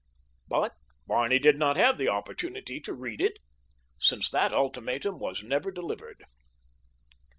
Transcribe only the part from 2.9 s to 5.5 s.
read it, since that ultimatum was